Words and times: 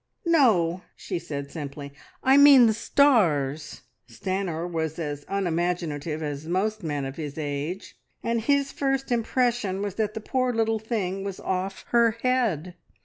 "No," 0.25 0.81
she 0.95 1.19
said 1.19 1.51
simply, 1.51 1.93
"I 2.23 2.35
mean 2.35 2.65
the 2.65 2.73
stars." 2.73 3.83
Stanor 4.09 4.65
was 4.67 4.97
as 4.97 5.25
unimaginative 5.29 6.23
as 6.23 6.47
most 6.47 6.81
men 6.81 7.05
of 7.05 7.17
his 7.17 7.37
age, 7.37 7.95
and 8.23 8.41
his 8.41 8.71
first 8.71 9.11
impression 9.11 9.83
was 9.83 9.93
that 10.01 10.15
the 10.15 10.19
poor 10.21 10.53
little 10.55 10.79
thing 10.79 11.23
was 11.23 11.39
off 11.39 11.85
her 11.89 12.17
head. 12.23 12.73